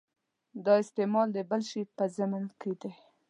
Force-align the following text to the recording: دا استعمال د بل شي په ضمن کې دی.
دا 0.65 0.73
استعمال 0.83 1.27
د 1.33 1.37
بل 1.49 1.61
شي 1.69 1.81
په 1.97 2.03
ضمن 2.15 2.43
کې 2.59 2.71
دی. 2.81 2.91